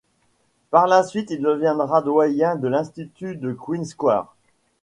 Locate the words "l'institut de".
2.67-3.53